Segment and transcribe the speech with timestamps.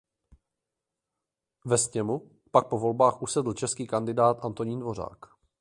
[1.65, 5.25] Ve sněmu pak po volbách usedl český kandidát Antonín Dvořák.